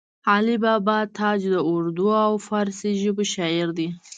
علي 0.31 0.55
بابا 0.63 0.97
تاج 1.17 1.39
د 1.53 1.55
اردو 1.73 2.09
او 2.25 2.33
فارسي 2.47 2.91
ژبو 3.01 3.23
شاعر 3.33 3.67
دی 3.77 3.87